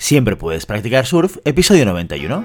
[0.00, 2.42] Siempre puedes practicar surf, episodio 91.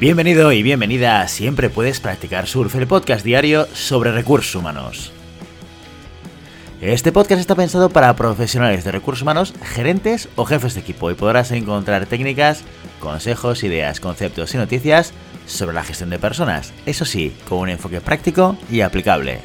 [0.00, 5.12] Bienvenido y bienvenida a Siempre puedes practicar surf, el podcast diario sobre recursos humanos.
[6.80, 11.14] Este podcast está pensado para profesionales de recursos humanos, gerentes o jefes de equipo y
[11.14, 12.64] podrás encontrar técnicas,
[13.00, 15.12] consejos, ideas, conceptos y noticias
[15.44, 19.40] sobre la gestión de personas, eso sí, con un enfoque práctico y aplicable.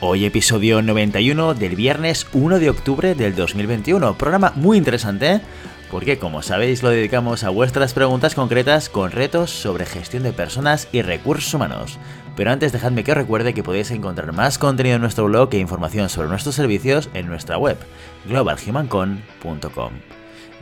[0.00, 5.40] Hoy episodio 91 del viernes 1 de octubre del 2021, programa muy interesante
[5.88, 10.88] porque como sabéis lo dedicamos a vuestras preguntas concretas con retos sobre gestión de personas
[10.90, 12.00] y recursos humanos.
[12.36, 15.58] Pero antes dejadme que os recuerde que podéis encontrar más contenido en nuestro blog e
[15.58, 17.76] información sobre nuestros servicios en nuestra web,
[18.26, 19.92] globalhumancon.com.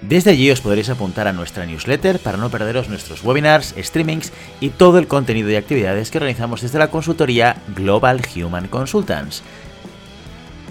[0.03, 4.71] Desde allí os podréis apuntar a nuestra newsletter para no perderos nuestros webinars, streamings y
[4.71, 9.45] todo el contenido y actividades que realizamos desde la consultoría Global Human Consultants.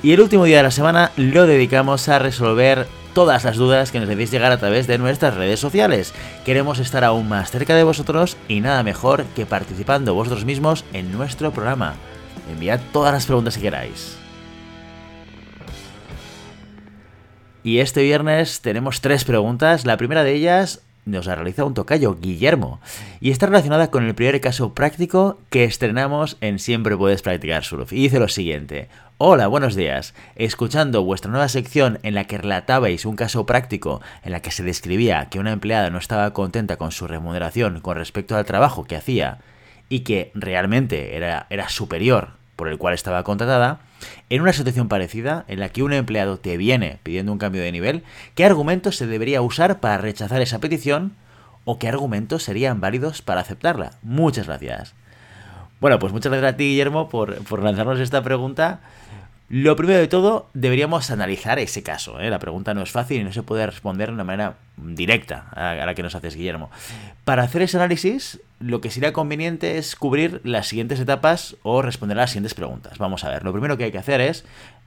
[0.04, 4.00] Y el último día de la semana lo dedicamos a resolver todas las dudas que
[4.00, 6.14] nos debéis llegar a través de nuestras redes sociales.
[6.46, 11.12] Queremos estar aún más cerca de vosotros y nada mejor que participando vosotros mismos en
[11.12, 11.96] nuestro programa.
[12.52, 14.18] Enviad todas las preguntas que queráis.
[17.64, 19.86] Y este viernes tenemos tres preguntas.
[19.86, 20.82] La primera de ellas
[21.12, 22.80] nos la realiza un tocayo, Guillermo,
[23.20, 27.94] y está relacionada con el primer caso práctico que estrenamos en Siempre Puedes Practicar Surf.
[27.94, 28.90] Y dice lo siguiente.
[29.18, 30.16] Hola, buenos días.
[30.36, 34.64] Escuchando vuestra nueva sección en la que relatabais un caso práctico en la que se
[34.64, 38.96] describía que una empleada no estaba contenta con su remuneración con respecto al trabajo que
[38.96, 39.38] hacía
[39.90, 43.82] y que realmente era, era superior por el cual estaba contratada,
[44.30, 47.72] en una situación parecida en la que un empleado te viene pidiendo un cambio de
[47.72, 48.04] nivel,
[48.36, 51.14] ¿qué argumentos se debería usar para rechazar esa petición
[51.66, 53.92] o qué argumentos serían válidos para aceptarla?
[54.02, 54.94] Muchas gracias.
[55.80, 58.82] Bueno, pues muchas gracias a ti, Guillermo, por, por lanzarnos esta pregunta.
[59.54, 62.22] Lo primero de todo, deberíamos analizar ese caso.
[62.22, 62.30] ¿eh?
[62.30, 65.86] La pregunta no es fácil y no se puede responder de una manera directa a
[65.86, 66.72] la que nos haces, Guillermo.
[67.26, 72.18] Para hacer ese análisis, lo que sería conveniente es cubrir las siguientes etapas o responder
[72.18, 72.98] a las siguientes preguntas.
[72.98, 74.46] Vamos a ver, lo primero que hay que hacer es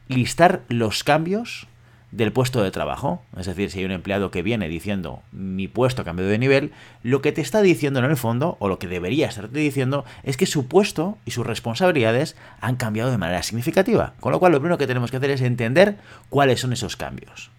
[0.09, 1.67] listar los cambios
[2.15, 3.23] del puesto de trabajo.
[3.37, 6.73] Es decir, si hay un empleado que viene diciendo mi puesto ha cambiado de nivel,
[7.03, 10.37] lo que te está diciendo en el fondo, o lo que debería estarte diciendo, es
[10.37, 14.15] que su puesto y sus responsabilidades han cambiado de manera significativa.
[14.21, 15.97] Con lo cual, lo primero que tenemos que hacer es entender
[16.29, 17.51] cuáles son esos cambios.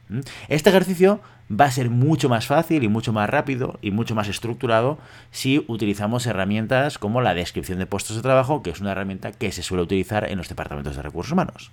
[0.47, 1.19] Este ejercicio
[1.51, 4.97] va a ser mucho más fácil y mucho más rápido y mucho más estructurado
[5.31, 9.51] si utilizamos herramientas como la descripción de puestos de trabajo, que es una herramienta que
[9.51, 11.71] se suele utilizar en los departamentos de recursos humanos.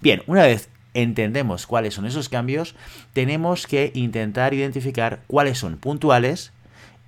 [0.00, 2.74] Bien, una vez entendemos cuáles son esos cambios,
[3.12, 6.52] tenemos que intentar identificar cuáles son puntuales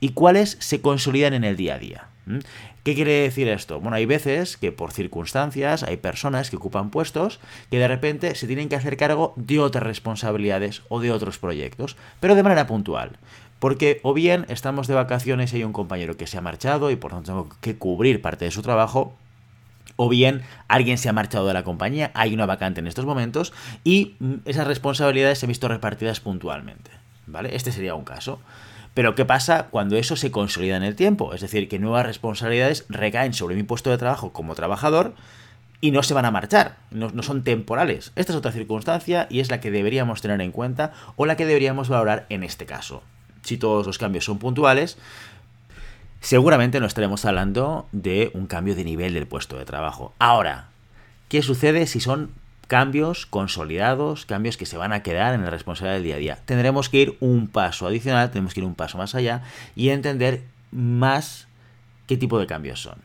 [0.00, 2.08] y cuáles se consolidan en el día a día.
[2.84, 3.80] ¿Qué quiere decir esto?
[3.80, 8.46] Bueno, hay veces que por circunstancias hay personas que ocupan puestos que de repente se
[8.46, 13.18] tienen que hacer cargo de otras responsabilidades o de otros proyectos, pero de manera puntual.
[13.58, 16.96] Porque o bien estamos de vacaciones y hay un compañero que se ha marchado y
[16.96, 19.14] por tanto tengo que cubrir parte de su trabajo,
[19.96, 23.52] o bien alguien se ha marchado de la compañía, hay una vacante en estos momentos
[23.84, 26.90] y mm, esas responsabilidades se han visto repartidas puntualmente.
[27.26, 27.54] ¿Vale?
[27.54, 28.40] Este sería un caso.
[28.94, 31.32] Pero ¿qué pasa cuando eso se consolida en el tiempo?
[31.34, 35.14] Es decir, que nuevas responsabilidades recaen sobre mi puesto de trabajo como trabajador
[35.80, 38.12] y no se van a marchar, no, no, son temporales.
[38.16, 41.46] Esta es otra circunstancia y es la que deberíamos tener en cuenta o la que
[41.46, 43.02] deberíamos valorar en este caso.
[43.42, 44.98] Si todos los cambios son puntuales,
[46.22, 50.14] seguramente no estaremos hablando de un cambio de nivel del puesto de trabajo.
[50.18, 50.68] Ahora,
[51.28, 52.30] ¿qué sucede si son
[52.68, 56.38] cambios consolidados, cambios que se van a quedar en la responsabilidad del día a día?
[56.46, 59.42] Tendremos que ir un paso adicional, tenemos que ir un paso más allá
[59.74, 61.48] y entender más
[62.06, 62.98] qué tipo de cambios son.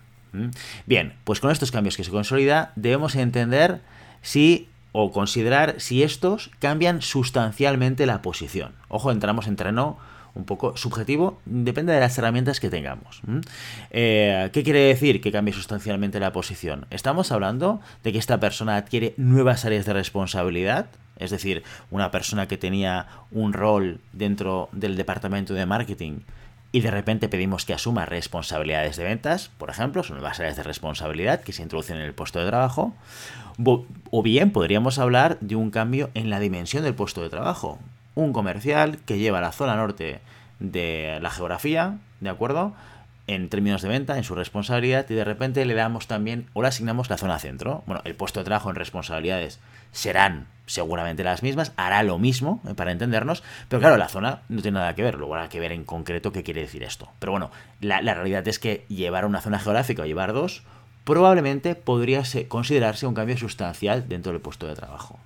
[0.85, 3.81] Bien, pues con estos cambios que se consolida debemos entender
[4.22, 8.73] si o considerar si estos cambian sustancialmente la posición.
[8.89, 9.97] Ojo, entramos en terreno
[10.38, 13.22] un poco subjetivo, depende de las herramientas que tengamos.
[13.90, 16.86] Eh, ¿Qué quiere decir que cambie sustancialmente la posición?
[16.92, 20.88] Estamos hablando de que esta persona adquiere nuevas áreas de responsabilidad,
[21.18, 26.19] es decir, una persona que tenía un rol dentro del departamento de marketing
[26.72, 30.63] y de repente pedimos que asuma responsabilidades de ventas, por ejemplo, son nuevas áreas de
[30.63, 32.94] responsabilidad que se introducen en el puesto de trabajo,
[34.12, 37.80] o bien podríamos hablar de un cambio en la dimensión del puesto de trabajo
[38.18, 40.19] un comercial que lleva la zona norte
[40.60, 42.74] de la geografía, ¿de acuerdo?
[43.28, 46.69] En términos de venta, en su responsabilidad, y de repente le damos también o le
[46.69, 47.84] asignamos la zona centro.
[47.86, 49.60] Bueno, el puesto de trabajo en responsabilidades
[49.92, 54.62] serán seguramente las mismas, hará lo mismo, eh, para entendernos, pero claro, la zona no
[54.62, 57.10] tiene nada que ver, luego habrá que ver en concreto qué quiere decir esto.
[57.19, 60.64] Pero bueno, la, la realidad es que llevar una zona geográfica o llevar dos
[61.04, 65.19] probablemente podría considerarse un cambio sustancial dentro del puesto de trabajo.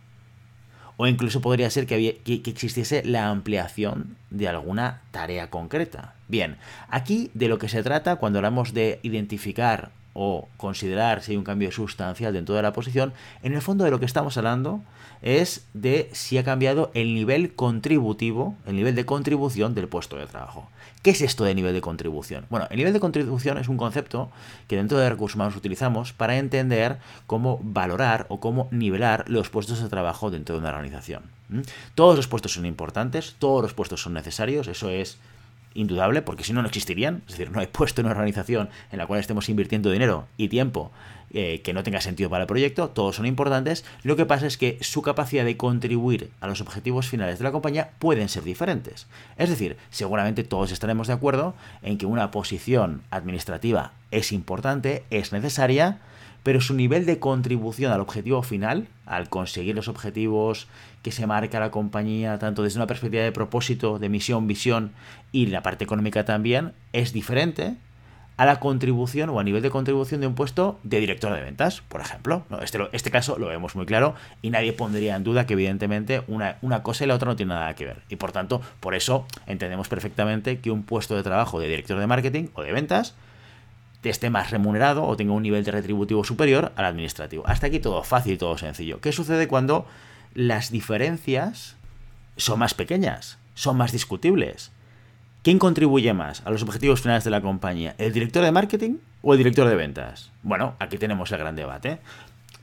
[0.97, 6.13] O incluso podría ser que, que, existiese la ampliación de alguna tarea concreta.
[6.27, 6.57] Bien,
[6.89, 11.43] aquí de lo que se trata cuando hablamos de identificar o considerar si hay un
[11.43, 14.81] cambio sustancial dentro de la posición, en el fondo de lo que estamos hablando
[15.21, 20.27] es de si ha cambiado el nivel contributivo, el nivel de contribución del puesto de
[20.27, 20.69] trabajo.
[21.01, 22.45] ¿Qué es esto de nivel de contribución?
[22.49, 24.29] Bueno, el nivel de contribución es un concepto
[24.67, 29.81] que dentro de recursos humanos utilizamos para entender cómo valorar o cómo nivelar los puestos
[29.81, 31.23] de trabajo dentro de una organización.
[31.95, 35.17] Todos los puestos son importantes, todos los puestos son necesarios, eso es
[35.73, 37.23] indudable, porque si no, no existirían.
[37.27, 40.91] Es decir, no hay puesto una organización en la cual estemos invirtiendo dinero y tiempo
[41.33, 43.85] eh, que no tenga sentido para el proyecto, todos son importantes.
[44.03, 47.53] Lo que pasa es que su capacidad de contribuir a los objetivos finales de la
[47.53, 49.07] compañía pueden ser diferentes.
[49.37, 55.31] Es decir, seguramente todos estaremos de acuerdo en que una posición administrativa es importante, es
[55.31, 55.99] necesaria,
[56.43, 60.67] pero su nivel de contribución al objetivo final, al conseguir los objetivos
[61.03, 64.91] que se marca la compañía, tanto desde una perspectiva de propósito, de misión, visión
[65.31, 67.75] y la parte económica también, es diferente
[68.37, 71.81] a la contribución o a nivel de contribución de un puesto de director de ventas,
[71.81, 72.43] por ejemplo.
[72.63, 76.57] Este, este caso lo vemos muy claro y nadie pondría en duda que evidentemente una,
[76.63, 78.01] una cosa y la otra no tiene nada que ver.
[78.09, 82.07] Y por tanto, por eso entendemos perfectamente que un puesto de trabajo de director de
[82.07, 83.15] marketing o de ventas
[84.09, 87.47] esté más remunerado o tenga un nivel de retributivo superior al administrativo.
[87.47, 88.99] Hasta aquí todo fácil, todo sencillo.
[88.99, 89.85] ¿Qué sucede cuando
[90.33, 91.75] las diferencias
[92.37, 94.71] son más pequeñas, son más discutibles?
[95.43, 97.95] ¿Quién contribuye más a los objetivos finales de la compañía?
[97.97, 100.31] ¿El director de marketing o el director de ventas?
[100.43, 101.99] Bueno, aquí tenemos el gran debate.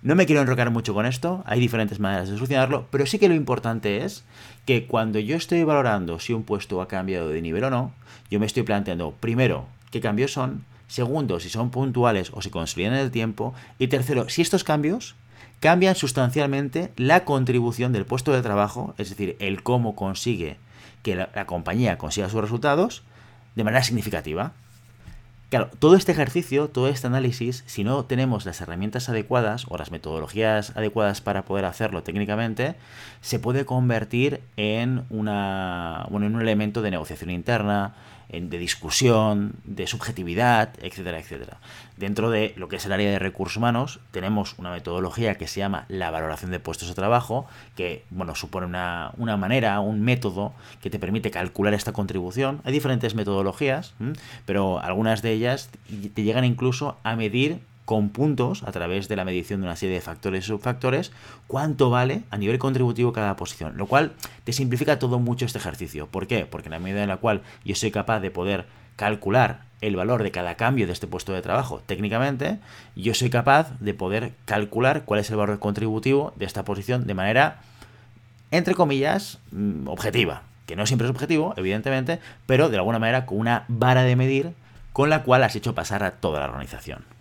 [0.01, 3.29] No me quiero enrocar mucho con esto, hay diferentes maneras de solucionarlo, pero sí que
[3.29, 4.25] lo importante es
[4.65, 7.93] que cuando yo estoy valorando si un puesto ha cambiado de nivel o no,
[8.31, 12.95] yo me estoy planteando, primero, qué cambios son, Segundo, si son puntuales o se consolidan
[12.95, 13.55] en el tiempo.
[13.79, 15.15] Y tercero, si estos cambios
[15.61, 20.57] cambian sustancialmente la contribución del puesto de trabajo, es decir, el cómo consigue
[21.03, 23.03] que la, compañía consiga sus resultados
[23.55, 24.53] de manera significativa.
[25.51, 29.91] Claro, todo este ejercicio, todo este análisis, si no tenemos las herramientas adecuadas o las
[29.91, 32.75] metodologías adecuadas para poder hacerlo técnicamente,
[33.23, 37.95] se puede convertir en, una, bueno, en un elemento de negociación interna,
[38.31, 41.59] de discusión, de subjetividad, etcétera, etcétera.
[41.97, 45.61] Dentro de lo que es el área de recursos humanos, tenemos una metodología que se
[45.61, 50.53] llama la valoración de puestos de trabajo, que bueno, supone una, manera, un método
[50.83, 52.61] que te permite calcular esta contribución.
[52.65, 53.95] Hay diferentes metodologías,
[54.45, 55.71] pero algunas de ellas
[56.15, 59.95] te llegan incluso a medir con puntos, a través de la medición de una serie
[59.95, 61.11] de factores y subfactores,
[61.47, 63.79] cuánto vale a nivel contributivo cada posición.
[63.79, 64.13] Lo cual
[64.45, 66.07] te simplifica todo mucho este ejercicio.
[66.07, 66.45] ¿Por qué?
[66.45, 70.23] Porque en la medida en la cual yo soy capaz de poder calcular el valor
[70.23, 72.59] de cada cambio de este puesto de trabajo técnicamente,
[72.95, 77.15] yo soy capaz de poder calcular cuál es el valor contributivo de esta posición de
[77.15, 77.63] manera,
[78.51, 80.43] entre comillas, mm, objetiva.
[80.67, 84.53] Que no siempre es objetivo, evidentemente, pero de alguna manera con una vara de medir
[84.93, 87.18] con la cual has hecho pasar a toda la organización.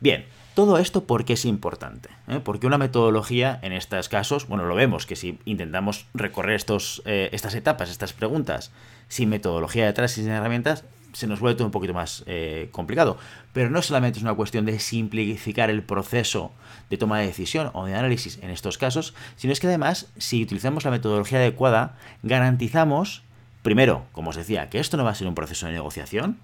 [0.00, 2.40] Bien, todo esto porque es importante, ¿eh?
[2.42, 7.28] porque una metodología en estos casos, bueno, lo vemos que si intentamos recorrer estos, eh,
[7.32, 8.72] estas etapas, estas preguntas,
[9.08, 13.18] sin metodología detrás y sin herramientas, se nos vuelve todo un poquito más eh, complicado.
[13.52, 16.52] Pero no solamente es una cuestión de simplificar el proceso
[16.90, 20.42] de toma de decisión o de análisis en estos casos, sino es que además, si
[20.42, 23.22] utilizamos la metodología adecuada, garantizamos
[23.62, 26.38] Primero, como os decía, que esto no va a ser un proceso de negociación,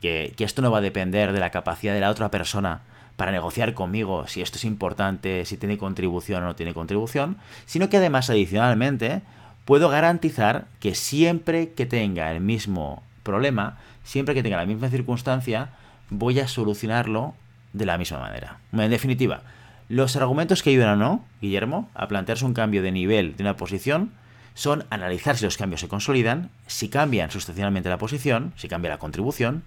[0.00, 2.82] que, esto no va a depender de la capacidad de la otra persona
[3.16, 7.88] para negociar conmigo si esto es importante, si tiene contribución o no tiene contribución, sino
[7.88, 9.22] que además adicionalmente
[9.64, 15.70] puedo garantizar que siempre que tenga el mismo problema, siempre que tenga la misma circunstancia,
[16.10, 17.34] voy a solucionarlo
[17.72, 18.58] de la misma manera.
[18.72, 19.42] En definitiva,
[19.88, 23.56] los argumentos que ayudan o no, Guillermo, a plantearse un cambio de nivel de una
[23.56, 24.12] posición
[24.54, 28.98] son analizar si los cambios se consolidan, si cambian sustancialmente la posición, si cambia la
[28.98, 29.62] contribución,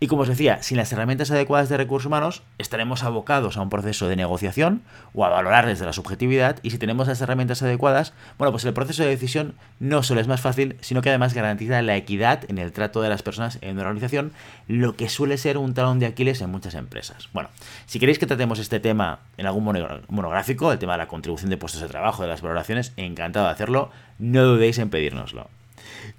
[0.00, 3.68] y como os decía, sin las herramientas adecuadas de recursos humanos, estaremos abocados a un
[3.68, 6.58] proceso de negociación o a valorar desde la subjetividad.
[6.62, 10.28] Y si tenemos las herramientas adecuadas, bueno, pues el proceso de decisión no solo es
[10.28, 13.72] más fácil, sino que además garantiza la equidad en el trato de las personas en
[13.72, 14.32] una organización,
[14.68, 17.28] lo que suele ser un talón de Aquiles en muchas empresas.
[17.32, 17.48] Bueno,
[17.86, 19.64] si queréis que tratemos este tema en algún
[20.08, 23.52] monográfico, el tema de la contribución de puestos de trabajo, de las valoraciones, encantado de
[23.52, 23.90] hacerlo.
[24.20, 25.48] No dudéis en pedírnoslo.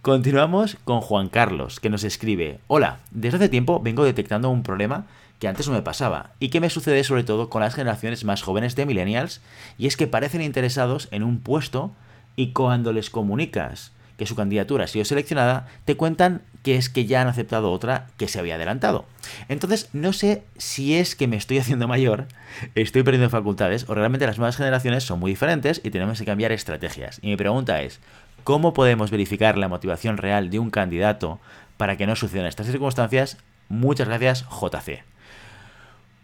[0.01, 5.05] Continuamos con Juan Carlos, que nos escribe, Hola, desde hace tiempo vengo detectando un problema
[5.39, 8.41] que antes no me pasaba y que me sucede sobre todo con las generaciones más
[8.41, 9.41] jóvenes de millennials,
[9.77, 11.91] y es que parecen interesados en un puesto
[12.35, 17.05] y cuando les comunicas que su candidatura ha sido seleccionada, te cuentan que es que
[17.05, 19.05] ya han aceptado otra que se había adelantado.
[19.47, 22.27] Entonces, no sé si es que me estoy haciendo mayor,
[22.75, 26.51] estoy perdiendo facultades, o realmente las nuevas generaciones son muy diferentes y tenemos que cambiar
[26.51, 27.19] estrategias.
[27.21, 28.01] Y mi pregunta es,
[28.49, 31.39] ¿cómo podemos verificar la motivación real de un candidato
[31.77, 33.37] para que no sucedan estas circunstancias?
[33.67, 35.03] Muchas gracias, JC.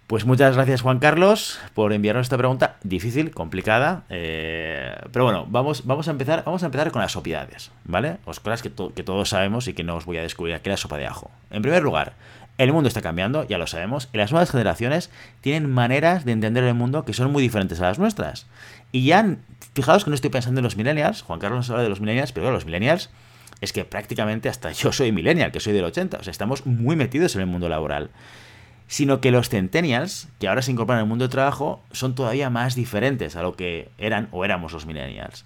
[0.07, 5.85] Pues muchas gracias Juan Carlos por enviarnos esta pregunta difícil, complicada, eh, pero bueno, vamos,
[5.85, 8.17] vamos, a empezar, vamos a empezar con las obviedades, ¿vale?
[8.25, 10.77] Os cosas que, que, todos sabemos y que no os voy a descubrir aquí la
[10.77, 11.29] sopa de ajo.
[11.51, 12.13] En primer lugar,
[12.57, 16.63] el mundo está cambiando, ya lo sabemos, y las nuevas generaciones tienen maneras de entender
[16.63, 18.47] el mundo que son muy diferentes a las nuestras.
[18.91, 19.37] Y ya,
[19.73, 22.31] fijaos que no estoy pensando en los millennials, Juan Carlos nos habla de los millennials,
[22.31, 23.09] pero los millennials
[23.61, 26.95] es que prácticamente hasta yo soy millennial, que soy del 80, o sea, estamos muy
[26.95, 28.09] metidos en el mundo laboral
[28.87, 32.75] sino que los centennials, que ahora se incorporan al mundo del trabajo, son todavía más
[32.75, 35.45] diferentes a lo que eran o éramos los millennials.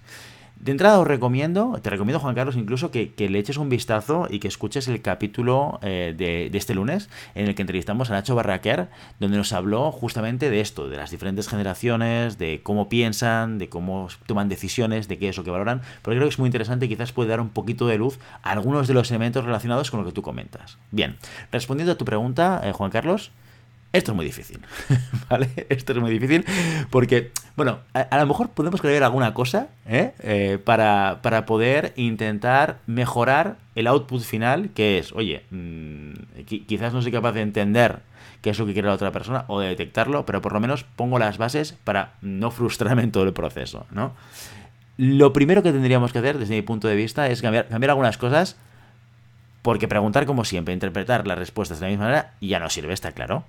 [0.60, 4.40] De entrada os recomiendo, te recomiendo Juan Carlos incluso que, le eches un vistazo y
[4.40, 8.88] que escuches el capítulo eh, de, este lunes en el que entrevistamos a Nacho Barraquer,
[9.20, 14.08] donde nos habló justamente de esto, de las diferentes generaciones, de cómo piensan, de cómo
[14.26, 16.88] toman decisiones, de qué es lo que valoran, porque creo que es muy interesante y
[16.90, 20.06] quizás puede dar un poquito de luz a algunos de los elementos relacionados con lo
[20.06, 20.76] que tú comentas.
[20.90, 21.16] Bien,
[21.50, 23.32] respondiendo a tu pregunta, eh, Juan Carlos,
[23.92, 24.60] esto es muy difícil,
[25.28, 25.48] ¿vale?
[25.68, 26.44] Esto es muy difícil
[26.90, 30.12] porque, bueno, a, lo mejor podemos creer alguna cosa ¿eh?
[30.20, 37.10] Eh, para, poder intentar mejorar el output final, que es, oye, mm, quizás no soy
[37.10, 38.00] capaz de entender
[38.42, 40.84] qué es lo que quiere la otra persona o de detectarlo, pero por lo menos
[40.84, 44.14] pongo las bases para no frustrarme en todo el proceso, ¿no?
[44.96, 48.18] Lo primero que tendríamos que hacer, desde mi punto de vista, es cambiar, cambiar algunas
[48.18, 48.56] cosas
[49.62, 53.12] porque preguntar, como siempre, interpretar las respuestas de la misma manera ya no sirve, está
[53.12, 53.44] claro.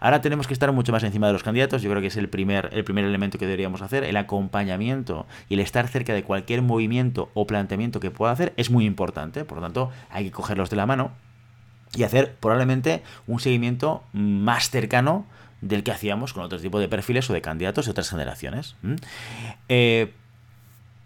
[0.00, 1.80] Ahora tenemos que estar mucho más encima de los candidatos.
[1.80, 4.04] Yo creo que es el primer, el primer elemento que deberíamos hacer.
[4.04, 8.70] El acompañamiento y el estar cerca de cualquier movimiento o planteamiento que pueda hacer es
[8.70, 9.44] muy importante.
[9.44, 11.12] Por lo tanto, hay que cogerlos de la mano
[11.94, 15.24] y hacer probablemente un seguimiento más cercano
[15.62, 18.76] del que hacíamos con otro tipo de perfiles o de candidatos de otras generaciones.
[19.70, 20.12] Eh,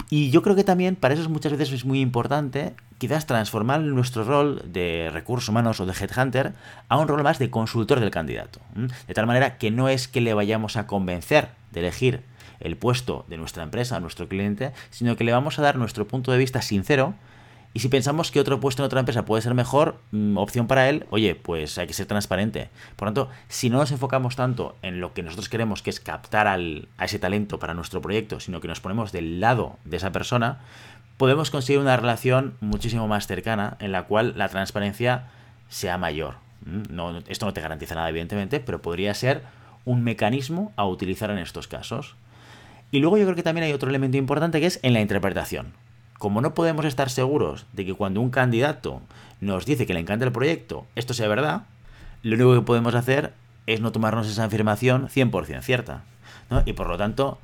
[0.09, 4.25] y yo creo que también para eso muchas veces es muy importante quizás transformar nuestro
[4.25, 6.53] rol de recursos humanos o de headhunter
[6.91, 8.61] a un rol más de consultor del candidato.
[9.09, 12.21] De tal manera que no es que le vayamos a convencer de elegir
[12.61, 16.07] el puesto de nuestra empresa a nuestro cliente, sino que le vamos a dar nuestro
[16.07, 17.15] punto de vista sincero
[17.73, 20.91] y si pensamos que otro puesto en otra empresa puede ser mejor mm, opción para
[20.91, 22.69] él, oye, pues hay que ser transparente.
[22.97, 26.01] Por lo tanto, si no nos enfocamos tanto en lo que nosotros queremos, que es
[26.01, 26.59] captar a
[27.05, 30.59] ese talento para nuestro proyecto, sino que nos ponemos del lado de esa persona,
[31.21, 35.29] podemos conseguir una relación muchísimo más cercana en la cual la transparencia
[35.69, 36.37] sea mayor.
[36.65, 39.43] Mm, no, esto no te garantiza nada, evidentemente, pero podría ser
[39.85, 42.17] un mecanismo a utilizar en estos casos.
[42.91, 45.75] Y luego yo creo que también hay otro elemento importante que es en la interpretación
[46.19, 49.01] como no podemos estar seguros de que cuando un candidato
[49.41, 51.63] nos dice que le encanta el proyecto, esto sea verdad,
[52.23, 53.33] lo único que podemos hacer
[53.67, 56.03] es no tomarnos esa afirmación 100% cierta.
[56.67, 57.39] Y por lo tanto,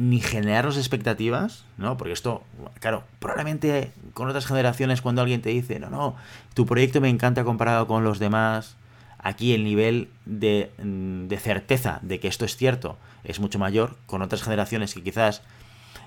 [0.00, 1.98] ni generarnos expectativas, ¿no?
[1.98, 2.42] Porque esto,
[2.80, 6.16] claro, probablemente con otras generaciones cuando alguien te dice, no, no,
[6.54, 8.76] tu proyecto me encanta comparado con los demás,
[9.18, 13.98] aquí el nivel de, mm, de certeza de que esto es cierto es mucho mayor,
[14.06, 15.42] con otras generaciones que quizás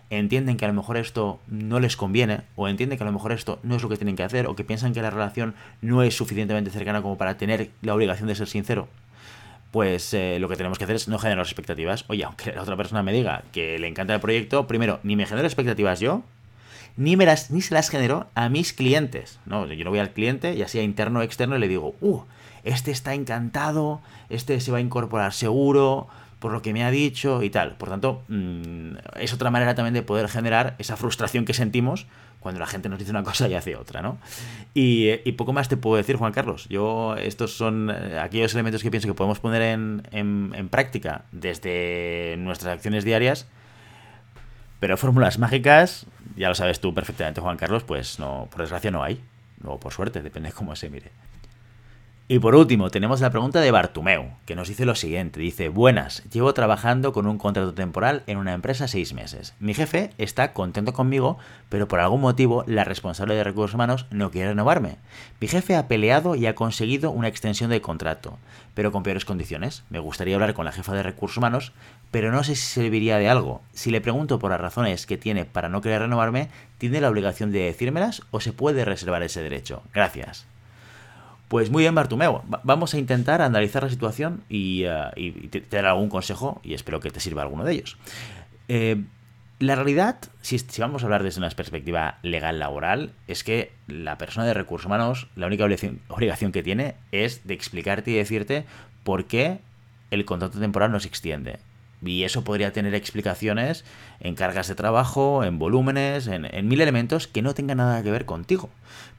[0.09, 3.31] entienden que a lo mejor esto no les conviene, o entienden que a lo mejor
[3.31, 6.01] esto no es lo que tienen que hacer, o que piensan que la relación no
[6.01, 8.87] es suficientemente cercana como para tener la obligación de ser sincero,
[9.73, 12.05] pues eh, lo que tenemos que hacer es no generar expectativas.
[12.07, 15.25] Oye, aunque la otra persona me diga que le encanta el proyecto, primero, ni me
[15.25, 16.21] genero expectativas yo,
[16.95, 19.39] ni, me las, ni se las genero a mis clientes.
[19.47, 22.21] No, yo no voy al cliente, ya sea interno o externo, y le digo, uh,
[22.63, 23.99] este está encantado,
[24.29, 27.75] este se va a incorporar seguro, por lo que me ha dicho y tal.
[27.75, 32.05] Por tanto, mm, es otra manera también de poder generar esa frustración que sentimos
[32.43, 34.19] cuando la gente nos dice una cosa y hace otra, ¿no?
[34.73, 36.67] Y, poco más te puedo decir, Juan Carlos.
[36.69, 42.35] Yo, estos son eh, aquellos elementos que pienso que podemos poner en, en práctica desde
[42.37, 43.47] nuestras acciones diarias.
[44.79, 49.01] Pero fórmulas mágicas, ya lo sabes tú perfectamente, Juan Carlos, pues no, por desgracia no
[49.01, 49.23] hay.
[49.63, 51.09] O por suerte, depende de cómo se mire.
[52.25, 55.41] Y por último, tenemos la pregunta de Bartumeu, que nos dice lo siguiente.
[55.41, 59.53] Dice, buenas, llevo trabajando con un contrato temporal en una empresa seis meses.
[59.59, 61.37] Mi jefe está contento conmigo,
[61.67, 64.95] pero por algún motivo la responsable de recursos humanos no quiere renovarme.
[65.41, 68.37] Mi jefe ha peleado y ha conseguido una extensión del contrato,
[68.73, 69.83] pero con peores condiciones.
[69.89, 71.73] Me gustaría hablar con la jefa de recursos humanos,
[72.09, 73.61] pero no sé si serviría de algo.
[73.73, 77.51] Si le pregunto por las razones que tiene para no querer renovarme, ¿tiene la obligación
[77.51, 79.83] de decírmelas o se puede reservar ese derecho?
[79.93, 80.47] Gracias.
[81.47, 82.43] Pues muy bien, Bartumeo.
[82.63, 87.19] Vamos a intentar analizar la situación y, uh, te, algún consejo y espero que te
[87.19, 87.97] sirva alguno de ellos.
[88.67, 89.03] Eh,
[89.59, 94.45] La realidad, si, vamos a hablar desde una perspectiva legal laboral, es que la persona
[94.47, 98.65] de recursos humanos, la única obligación, que tiene es de explicarte y decirte
[99.03, 99.59] por qué
[100.11, 101.59] el contrato temporal no se extiende.
[102.05, 103.85] Y eso podría tener explicaciones
[104.19, 108.25] en cargas de trabajo, en volúmenes, en, mil elementos que no tengan nada que ver
[108.25, 108.69] contigo.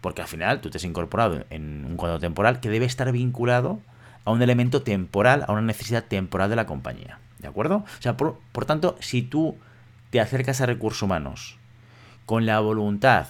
[0.00, 3.80] Porque al final tú te has incorporado en un contrato temporal que debe estar vinculado
[4.24, 7.18] a un elemento temporal, a una necesidad temporal de la compañía.
[7.38, 7.76] ¿De acuerdo?
[7.76, 9.56] O sea, por, tanto, si tú
[10.10, 11.58] te acercas a recursos humanos
[12.26, 13.26] con la voluntad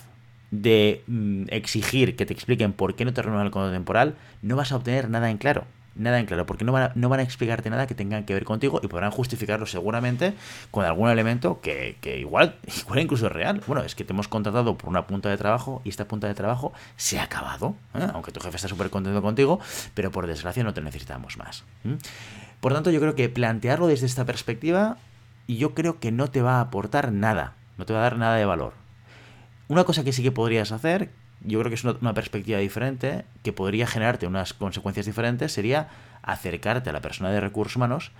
[0.51, 4.55] de mm, exigir que te expliquen por qué no te renuevan el contrato temporal, no
[4.55, 7.21] vas a obtener nada en claro nada en claro, porque no van, a, no van
[7.21, 10.35] a explicarte nada que tengan que ver contigo y podrán justificarlo seguramente
[10.71, 13.63] con algún elemento que, igual, igual incluso es real.
[13.67, 16.35] Bueno, es que te hemos contratado por una punta de trabajo y esta punta de
[16.35, 18.07] trabajo se ha acabado, ¿eh?
[18.13, 19.61] aunque tu jefe está súper contento contigo,
[19.95, 21.65] pero por desgracia no te necesitamos más.
[22.61, 24.97] Por tanto, yo creo que plantearlo desde esta perspectiva,
[25.47, 28.37] yo creo que no te va a aportar nada, no te va a dar nada
[28.37, 28.73] de valor.
[29.69, 31.11] Una cosa que sí que podrías hacer,
[31.45, 35.89] yo creo que es una, perspectiva diferente, que podría generarte unas consecuencias diferentes, sería
[36.23, 38.11] acercarte a la persona de recursos humanos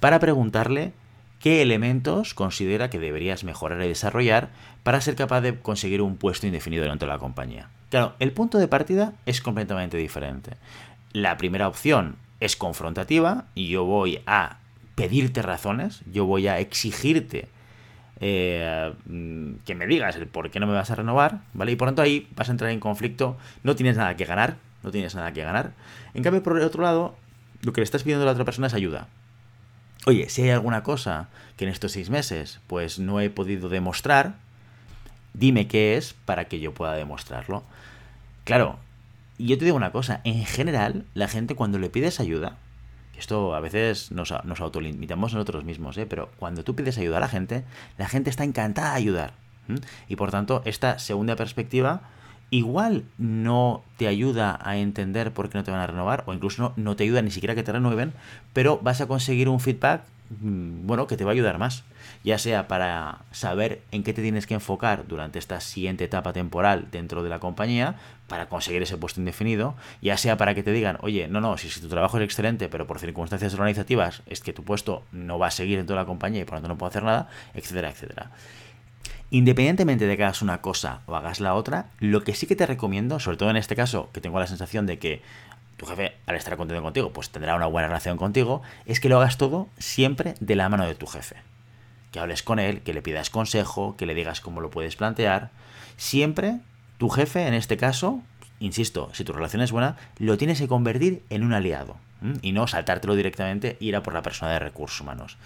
[0.00, 0.92] para preguntarle
[1.40, 4.48] qué elementos considera que deberías mejorar y desarrollar
[4.82, 7.68] para ser capaz de conseguir un puesto indefinido dentro de la compañía.
[7.90, 10.56] Claro, el punto de partida es completamente diferente.
[11.12, 14.58] La primera opción es confrontativa y yo voy a
[14.96, 17.48] pedirte razones, yo voy a exigirte
[18.20, 18.92] eh,
[19.64, 21.72] que me digas el por qué no me vas a renovar, ¿vale?
[21.72, 24.90] Y por tanto ahí vas a entrar en conflicto, no tienes nada que ganar, no
[24.90, 25.72] tienes nada que ganar.
[26.14, 27.16] En cambio, por el otro lado,
[27.62, 29.08] lo que le estás pidiendo a la otra persona es ayuda.
[30.06, 34.36] Oye, si hay alguna cosa que en estos seis meses pues no he podido demostrar,
[35.34, 37.64] dime qué es para que yo pueda demostrarlo.
[38.44, 38.78] Claro,
[39.38, 42.56] y yo te digo una cosa, en general, la gente cuando le pides ayuda,
[43.18, 46.06] esto a veces nos, nos autolimitamos nosotros mismos, ¿eh?
[46.06, 47.64] pero cuando tú pides ayuda a la gente,
[47.98, 49.32] la gente está encantada de ayudar.
[50.08, 52.02] Y por tanto, esta segunda perspectiva
[52.50, 56.62] igual no te ayuda a entender por qué no te van a renovar, o incluso
[56.62, 58.12] no, no te ayuda ni siquiera que te renueven,
[58.52, 61.84] pero vas a conseguir un feedback bueno, que te va a ayudar más,
[62.24, 66.88] ya sea para saber en qué te tienes que enfocar durante esta siguiente etapa temporal
[66.90, 70.98] dentro de la compañía para conseguir ese puesto indefinido, ya sea para que te digan,
[71.00, 74.52] oye, no, no, si, si tu trabajo es excelente, pero por circunstancias organizativas es que
[74.52, 76.78] tu puesto no va a seguir en toda la compañía y por lo tanto no
[76.78, 78.30] puedo hacer nada, etcétera, etcétera.
[79.30, 82.64] Independientemente de que hagas una cosa o hagas la otra, lo que sí que te
[82.64, 85.22] recomiendo, sobre todo en este caso, que tengo la sensación de que
[85.76, 89.18] tu jefe, al estar contento contigo, pues tendrá una buena relación contigo, es que lo
[89.18, 91.36] hagas todo siempre de la mano de tu jefe.
[92.12, 95.50] Que hables con él, que le pidas consejo, que le digas cómo lo puedes plantear.
[95.96, 96.58] Siempre
[96.98, 98.22] tu jefe, en este caso,
[98.58, 101.96] insisto, si tu relación es buena, lo tienes que convertir en un aliado.
[102.40, 105.36] Y no saltártelo directamente ir a por la persona de recursos humanos.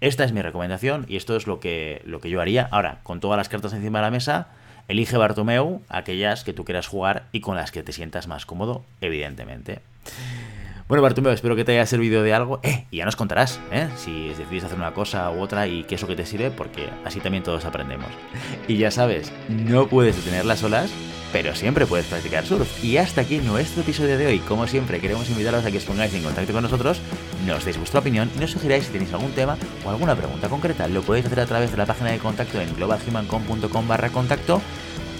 [0.00, 2.68] Esta es mi recomendación y esto es lo que, lo que yo haría.
[2.70, 4.48] Ahora, con todas las cartas encima de la mesa,
[4.88, 8.84] Elige Bartomeu aquellas que tú quieras jugar y con las que te sientas más cómodo,
[9.00, 9.80] evidentemente.
[10.92, 12.60] Bueno, Bartomeu, espero que te haya servido de algo.
[12.62, 13.88] Eh, y ya nos contarás, ¿eh?
[13.96, 16.90] Si decides hacer una cosa u otra y qué es lo que te sirve, porque
[17.06, 18.08] así también todos aprendemos.
[18.68, 20.90] Y ya sabes, no puedes detener las olas,
[21.32, 22.84] pero siempre puedes practicar surf.
[22.84, 24.38] Y hasta aquí nuestro episodio de hoy.
[24.40, 27.00] Como siempre, queremos invitaros a que os pongáis en contacto con nosotros,
[27.46, 30.88] nos deis vuestra opinión y nos sugiráis si tenéis algún tema o alguna pregunta concreta.
[30.88, 34.60] Lo podéis hacer a través de la página de contacto en globalhumancom.com barra contacto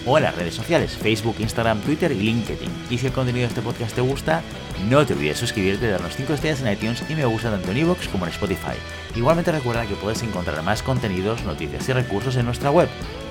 [0.06, 2.70] o en las redes sociales, Facebook, Instagram, Twitter y LinkedIn.
[2.90, 4.42] Y si el contenido de este podcast te gusta,
[4.88, 8.08] no te olvides suscribirte, darnos 5 estrellas en iTunes y me gusta tanto en iVoox
[8.08, 8.76] como en Spotify.
[9.14, 12.88] Igualmente recuerda que puedes encontrar más contenidos, noticias y recursos en nuestra web,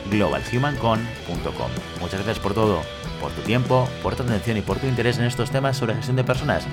[0.09, 1.71] globalhumancon.com.
[1.99, 2.81] Muchas gracias por todo,
[3.19, 6.15] por tu tiempo, por tu atención y por tu interés en estos temas sobre gestión
[6.15, 6.65] de personas.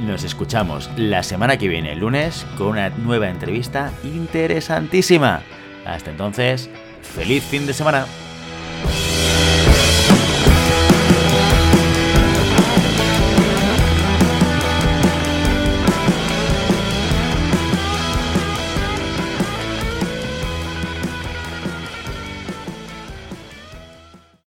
[0.00, 5.42] Nos escuchamos la semana que viene, el lunes, con una nueva entrevista interesantísima.
[5.84, 6.70] Hasta entonces,
[7.02, 8.06] feliz fin de semana.